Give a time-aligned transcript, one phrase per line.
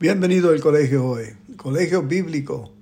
[0.00, 1.24] Bienvenido al colegio hoy,
[1.56, 2.72] colegio bíblico.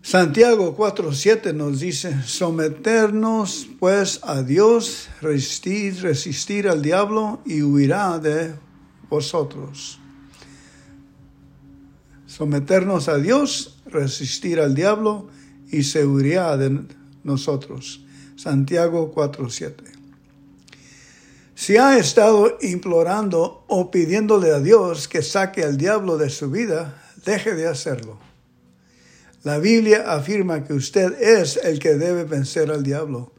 [0.00, 8.54] Santiago 4.7 nos dice, someternos pues a Dios, resistir, al diablo y huirá de
[9.10, 9.98] vosotros.
[12.26, 15.30] Someternos a Dios, resistir al diablo
[15.68, 16.84] y se huirá de
[17.24, 18.04] nosotros.
[18.36, 19.97] Santiago 4.7.
[21.60, 27.02] Si ha estado implorando o pidiéndole a Dios que saque al diablo de su vida,
[27.26, 28.16] deje de hacerlo.
[29.42, 33.32] La Biblia afirma que usted es el que debe vencer al diablo.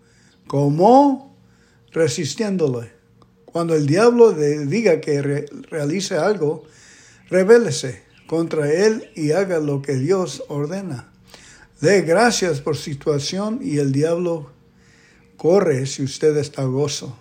[0.47, 1.37] ¿Cómo?
[1.93, 2.91] Resistiéndole.
[3.45, 5.21] Cuando el diablo le diga que
[5.69, 6.65] realice algo,
[7.29, 11.09] rebélese contra él y haga lo que Dios ordena.
[11.79, 14.51] Dé gracias por situación y el diablo
[15.37, 17.17] corre si usted está gozo.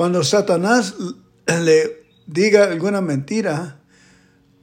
[0.00, 0.94] Cuando Satanás
[1.46, 3.82] le diga alguna mentira,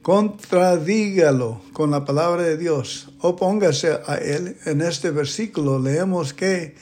[0.02, 3.10] contradígalo con la palabra de Dios.
[3.20, 4.56] Opóngase a él.
[4.64, 6.74] En este versículo leemos que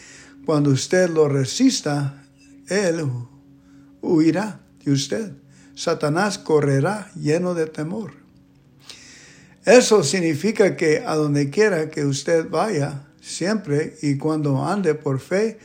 [0.47, 2.25] cuando usted lo resista,
[2.71, 3.05] él
[4.01, 5.33] huirá de usted.
[5.75, 8.13] Satanás correrá lleno de temor.
[9.67, 15.59] Eso significa que a donde quiera que usted vaya, siempre y cuando ande por fe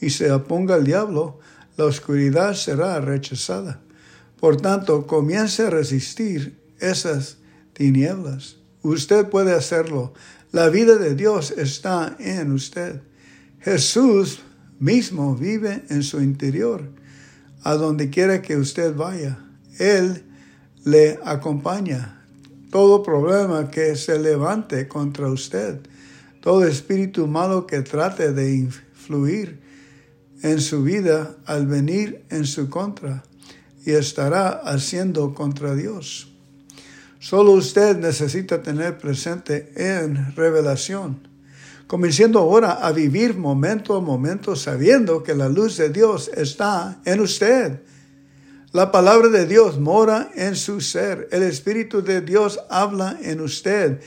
[0.00, 1.40] y se oponga al diablo,
[1.78, 3.80] la oscuridad será rechazada.
[4.40, 7.38] Por tanto, comience a resistir esas
[7.72, 8.56] tinieblas.
[8.82, 10.12] Usted puede hacerlo.
[10.50, 13.00] La vida de Dios está en usted.
[13.60, 14.40] Jesús
[14.80, 16.82] mismo vive en su interior.
[17.62, 19.38] A donde quiera que usted vaya,
[19.78, 20.24] Él
[20.84, 22.24] le acompaña.
[22.72, 25.78] Todo problema que se levante contra usted,
[26.40, 29.67] todo espíritu malo que trate de influir
[30.42, 33.24] en su vida al venir en su contra
[33.84, 36.28] y estará haciendo contra Dios.
[37.20, 41.26] Solo usted necesita tener presente en revelación,
[41.86, 47.20] comenzando ahora a vivir momento a momento sabiendo que la luz de Dios está en
[47.20, 47.80] usted.
[48.72, 51.28] La palabra de Dios mora en su ser.
[51.32, 54.00] El Espíritu de Dios habla en usted.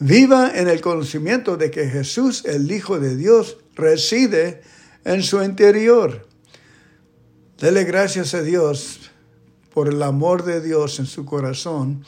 [0.00, 4.60] Viva en el conocimiento de que Jesús, el Hijo de Dios, reside
[5.08, 6.28] en su interior.
[7.58, 9.10] Dele gracias a Dios
[9.72, 12.04] por el amor de Dios en su corazón.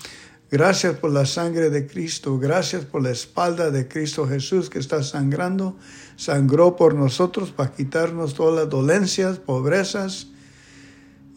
[0.50, 2.38] Gracias por la sangre de Cristo.
[2.38, 5.78] Gracias por la espalda de Cristo Jesús que está sangrando.
[6.16, 10.26] Sangró por nosotros para quitarnos todas las dolencias, pobrezas.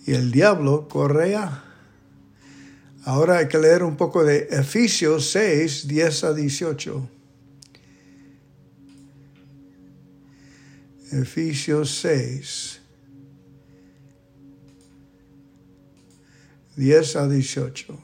[0.06, 1.64] Y el diablo correa.
[3.06, 7.10] Ahora hay que leer un poco de Efesios 6, 10 a 18.
[11.22, 12.82] Efesios 6,
[16.76, 18.04] 10 a 18.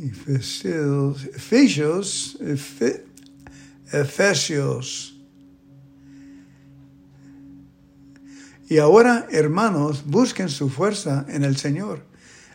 [0.00, 2.36] Efesios, Efesios,
[3.92, 5.17] Efesios
[8.68, 12.02] Y ahora, hermanos, busquen su fuerza en el Señor,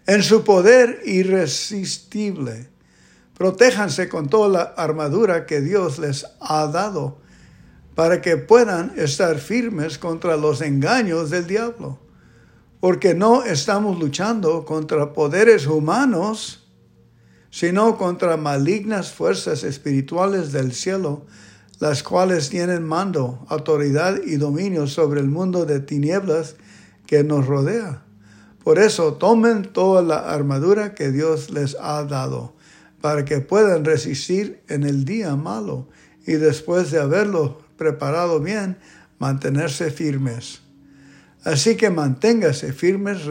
[0.05, 2.69] en su poder irresistible.
[3.35, 7.17] Protéjanse con toda la armadura que Dios les ha dado
[7.95, 11.99] para que puedan estar firmes contra los engaños del diablo.
[12.79, 16.67] Porque no estamos luchando contra poderes humanos,
[17.49, 21.25] sino contra malignas fuerzas espirituales del cielo
[21.83, 26.55] las cuales tienen mando, autoridad y dominio sobre el mundo de tinieblas
[27.05, 28.03] que nos rodea.
[28.63, 32.55] Por eso tomen toda la armadura que Dios les ha dado,
[33.01, 35.89] para que puedan resistir en el día malo
[36.25, 38.77] y después de haberlo preparado bien,
[39.19, 40.61] mantenerse firmes.
[41.43, 43.25] Así que manténgase firmes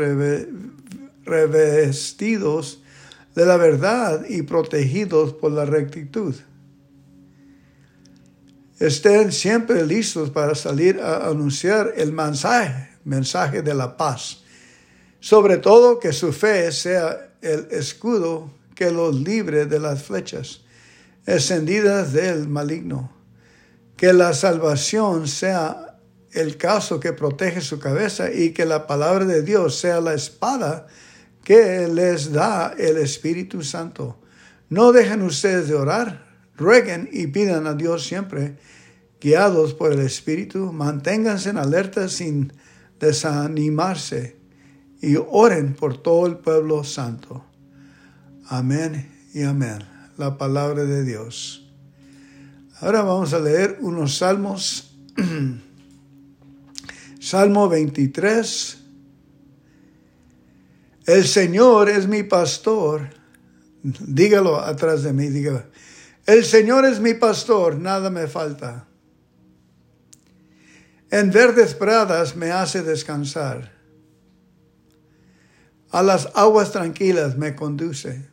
[1.24, 2.82] revestidos
[3.34, 6.34] de la verdad y protegidos por la rectitud.
[8.82, 14.42] Estén siempre listos para salir a anunciar el mensaje, mensaje de la paz.
[15.20, 20.62] Sobre todo que su fe sea el escudo que los libre de las flechas
[21.26, 23.12] encendidas del maligno.
[23.96, 25.98] Que la salvación sea
[26.32, 30.88] el caso que protege su cabeza y que la palabra de Dios sea la espada
[31.44, 34.18] que les da el Espíritu Santo.
[34.70, 38.56] No dejen ustedes de orar, rueguen y pidan a Dios siempre
[39.20, 42.52] guiados por el Espíritu, manténganse en alerta sin
[42.98, 44.36] desanimarse
[45.00, 47.44] y oren por todo el pueblo santo.
[48.48, 49.78] Amén y amén.
[50.18, 51.66] la palabra de Dios.
[52.80, 54.94] Ahora vamos a leer unos salmos.
[57.20, 58.78] Salmo 23.
[61.06, 63.08] El Señor es mi pastor.
[63.82, 65.64] Dígalo atrás de mí, dígalo.
[66.26, 68.86] El Señor es mi pastor, nada me falta.
[71.10, 73.72] En verdes pradas me hace descansar.
[75.90, 78.26] A las aguas tranquilas me conduce.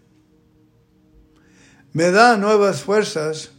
[1.92, 3.52] Me da nuevas fuerzas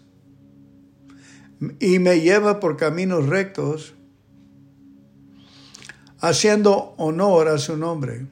[1.81, 3.95] y me lleva por caminos rectos,
[6.21, 8.27] haciendo honor a su nombre.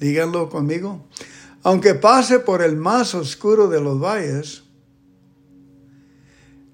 [0.00, 1.06] Díganlo conmigo.
[1.64, 4.64] Aunque pase por el más oscuro de los valles,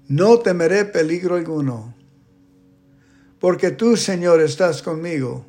[0.09, 1.95] no temeré peligro alguno,
[3.39, 5.45] porque tú, Señor, estás conmigo.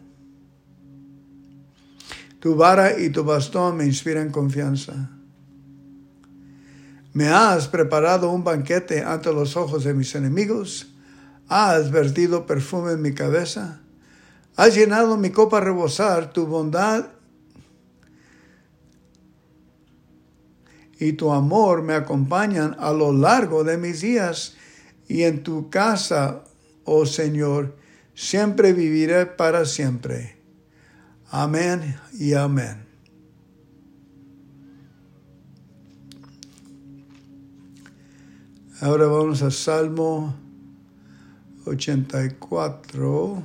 [2.39, 5.11] Tu vara y tu bastón me inspiran confianza.
[7.13, 10.87] Me has preparado un banquete ante los ojos de mis enemigos,
[11.49, 13.81] has vertido perfume en mi cabeza,
[14.55, 17.07] has llenado mi copa a rebosar, tu bondad
[21.03, 24.55] y tu amor me acompañan a lo largo de mis días,
[25.09, 26.45] y en tu casa,
[26.85, 27.77] oh Señor,
[28.15, 30.37] siempre viviré para siempre.
[31.29, 32.87] Amén y amén.
[38.81, 40.37] Ahora vamos a Salmo
[41.67, 43.43] 84.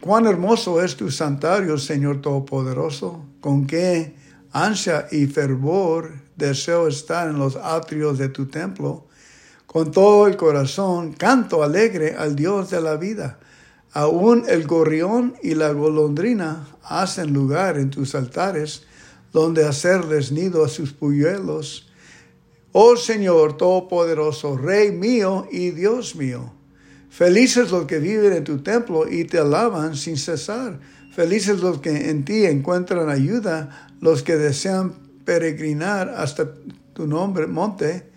[0.00, 4.14] Cuán hermoso es tu santuario, Señor Todopoderoso, con qué
[4.52, 9.06] ansia y fervor deseo estar en los atrios de tu templo.
[9.66, 13.38] Con todo el corazón canto alegre al Dios de la vida.
[13.92, 18.84] Aún el gorrión y la golondrina hacen lugar en tus altares,
[19.32, 21.88] donde hacerles nido a sus polluelos.
[22.72, 26.52] Oh Señor Todopoderoso, Rey mío y Dios mío
[27.12, 30.80] Felices los que viven en tu templo y te alaban sin cesar.
[31.14, 34.94] Felices los que en ti encuentran ayuda, los que desean
[35.26, 36.54] peregrinar hasta
[36.94, 38.10] tu nombre, monte.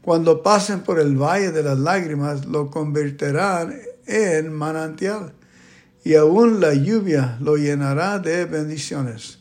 [0.00, 5.34] Cuando pasen por el valle de las lágrimas, lo convertirán en manantial.
[6.02, 9.40] Y aún la lluvia lo llenará de bendiciones.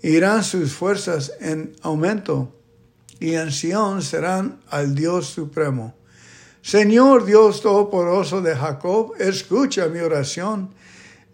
[0.00, 2.56] Irán sus fuerzas en aumento,
[3.20, 5.97] y en Sion serán al Dios supremo.
[6.68, 10.68] Señor Dios Todopoderoso de Jacob, escucha mi oración.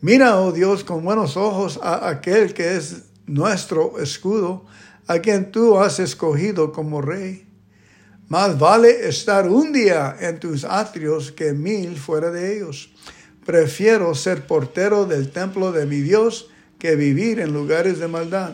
[0.01, 4.65] Mira, oh Dios, con buenos ojos a aquel que es nuestro escudo,
[5.09, 7.49] a quien tú has escogido como rey.
[8.29, 12.95] Más vale estar un día en tus atrios que mil fuera de ellos.
[13.45, 16.49] Prefiero ser portero del templo de mi Dios
[16.79, 18.53] que vivir en lugares de maldad.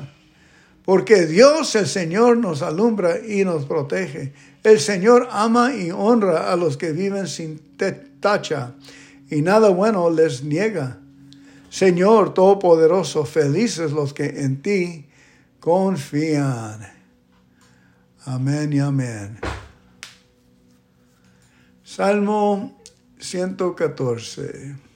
[0.87, 4.33] Porque Dios el Señor nos alumbra y nos protege.
[4.63, 7.59] El Señor ama y honra a los que viven sin
[8.21, 8.75] tacha
[9.31, 10.99] y nada bueno les niega.
[11.71, 15.07] Señor Todopoderoso, felices los que en ti
[15.61, 16.81] confían.
[18.27, 19.39] Amén y amén.
[21.85, 22.79] Salmo
[23.19, 24.90] 114.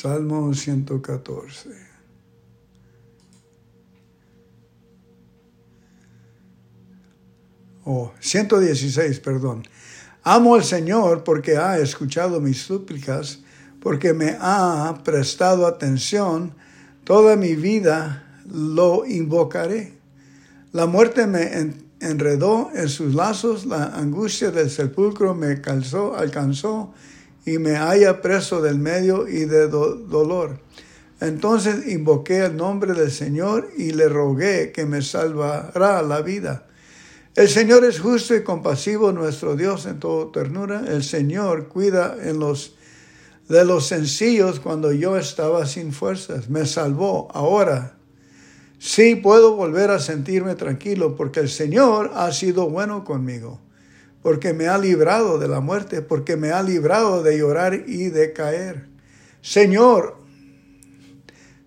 [0.00, 1.70] Salmo 114.
[7.84, 9.64] Oh, 116, perdón.
[10.22, 13.40] Amo al Señor porque ha escuchado mis súplicas,
[13.80, 16.54] porque me ha prestado atención.
[17.02, 19.94] Toda mi vida lo invocaré.
[20.70, 26.94] La muerte me enredó en sus lazos, la angustia del sepulcro me calzó, alcanzó
[27.54, 30.58] y me haya preso del medio y de dolor.
[31.20, 36.66] Entonces invoqué el nombre del Señor y le rogué que me salvará la vida.
[37.34, 40.84] El Señor es justo y compasivo, nuestro Dios en toda ternura.
[40.88, 42.74] El Señor cuida en los
[43.48, 46.50] de los sencillos cuando yo estaba sin fuerzas.
[46.50, 47.28] Me salvó.
[47.32, 47.96] Ahora
[48.78, 53.60] sí puedo volver a sentirme tranquilo porque el Señor ha sido bueno conmigo
[54.22, 58.32] porque me ha librado de la muerte, porque me ha librado de llorar y de
[58.32, 58.88] caer.
[59.40, 60.16] Señor,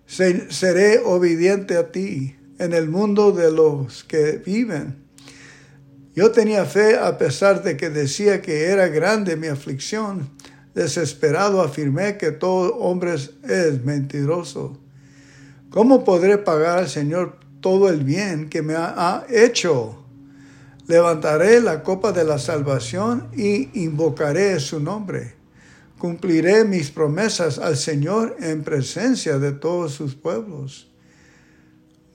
[0.06, 5.02] seré obediente a ti en el mundo de los que viven.
[6.14, 10.30] Yo tenía fe a pesar de que decía que era grande mi aflicción.
[10.74, 14.78] Desesperado afirmé que todo hombre es mentiroso.
[15.70, 20.01] ¿Cómo podré pagar al Señor todo el bien que me ha hecho.
[20.88, 25.36] Levantaré la copa de la salvación y invocaré su nombre.
[25.98, 30.88] Cumpliré mis promesas al Señor en presencia de todos sus pueblos.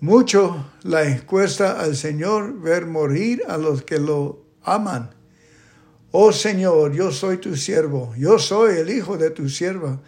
[0.01, 5.11] Mucho la encuesta al Señor ver morir a los que lo aman.
[6.11, 10.01] Oh Señor, yo soy tu siervo, yo soy el hijo de tu sierva.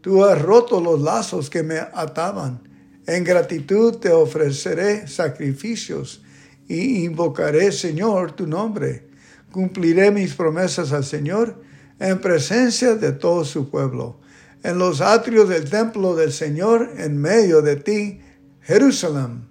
[0.00, 2.60] Tú has roto los lazos que me ataban.
[3.06, 6.22] En gratitud te ofreceré sacrificios
[6.70, 9.08] y invocaré, Señor, tu nombre.
[9.50, 11.60] Cumpliré mis promesas al Señor
[11.98, 14.20] en presencia de todo su pueblo.
[14.62, 18.20] En los atrios del templo del Señor, en medio de ti,
[18.62, 19.48] Jerusalén.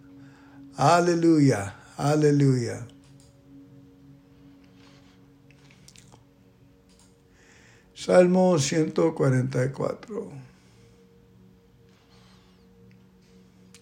[0.78, 2.88] Aleluya, aleluya.
[7.94, 10.32] Salmo 144.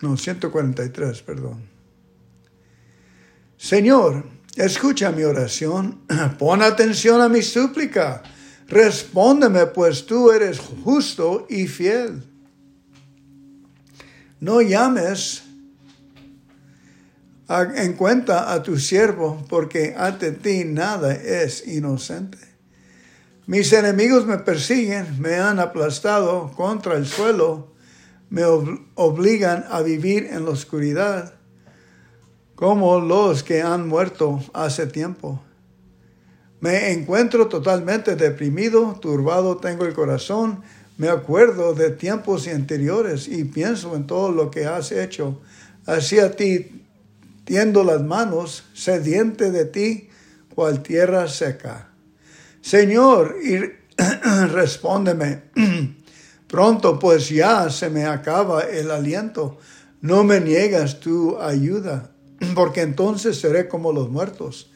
[0.01, 1.76] No, 143, perdón.
[3.57, 4.23] Señor,
[4.55, 6.01] escucha mi oración,
[6.39, 8.21] pon atención a mi súplica,
[8.67, 12.23] respóndeme pues tú eres justo y fiel.
[14.39, 15.43] No llames
[17.49, 22.37] en cuenta a tu siervo, porque ante ti nada es inocente.
[23.47, 27.73] Mis enemigos me persiguen, me han aplastado contra el suelo,
[28.29, 31.36] me obligan a vivir en la oscuridad
[32.57, 35.39] como los que han muerto hace tiempo.
[36.59, 40.63] Me encuentro totalmente deprimido, turbado tengo el corazón,
[40.97, 45.39] me acuerdo de tiempos anteriores y pienso en todo lo que has hecho.
[45.85, 46.83] Hacia ti
[47.45, 50.09] tiendo las manos, sediente de ti,
[50.55, 51.89] cual tierra seca.
[52.61, 53.59] Señor, y
[54.51, 55.43] respóndeme.
[56.47, 59.59] Pronto, pues ya se me acaba el aliento.
[60.01, 62.16] No me niegas tu ayuda
[62.55, 64.69] porque entonces seré como los muertos.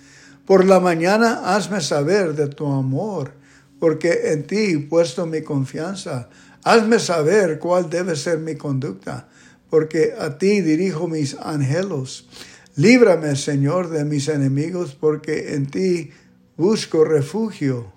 [0.45, 3.33] Por la mañana hazme saber de tu amor,
[3.79, 6.29] porque en ti he puesto mi confianza.
[6.63, 9.27] Hazme saber cuál debe ser mi conducta,
[9.69, 12.27] porque a ti dirijo mis anhelos.
[12.75, 16.11] Líbrame, Señor, de mis enemigos, porque en ti
[16.57, 17.91] busco refugio.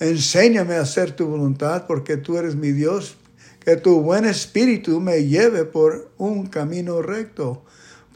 [0.00, 3.16] Enséñame a hacer tu voluntad, porque tú eres mi Dios.
[3.60, 7.64] Que tu buen espíritu me lleve por un camino recto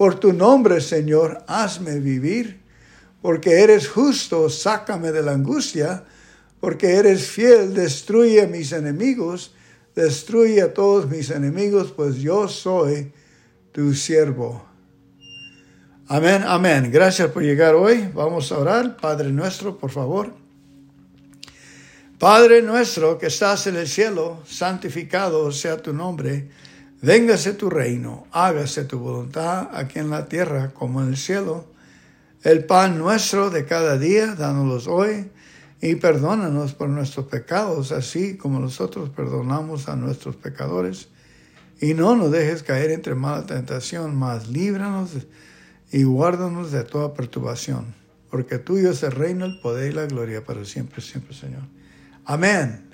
[0.00, 2.58] por tu nombre, Señor, hazme vivir,
[3.20, 6.04] porque eres justo, sácame de la angustia,
[6.58, 9.54] porque eres fiel, destruye a mis enemigos,
[9.94, 13.12] destruye a todos mis enemigos, pues yo soy
[13.72, 14.64] tu siervo.
[16.08, 16.90] Amén, amén.
[16.90, 18.08] Gracias por llegar hoy.
[18.14, 18.96] Vamos a orar.
[18.96, 20.32] Padre nuestro, por favor.
[22.18, 26.48] Padre nuestro que estás en el cielo, santificado sea tu nombre.
[27.02, 31.64] Véngase tu reino, hágase tu voluntad aquí en la tierra como en el cielo.
[32.42, 35.30] El pan nuestro de cada día, dánoslos hoy,
[35.80, 41.08] y perdónanos por nuestros pecados, así como nosotros perdonamos a nuestros pecadores.
[41.80, 45.12] Y no nos dejes caer entre mala tentación, mas líbranos
[45.90, 47.94] y guárdanos de toda perturbación,
[48.30, 51.62] porque tuyo es el reino, el poder y la gloria para siempre, siempre, Señor.
[52.26, 52.89] Amén.